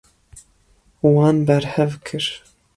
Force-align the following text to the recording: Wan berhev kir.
Wan 1.13 1.37
berhev 1.47 1.93
kir. 2.07 2.27